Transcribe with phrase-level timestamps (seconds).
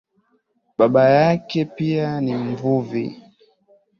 [0.77, 3.21] Baba yake pia ni mvuvi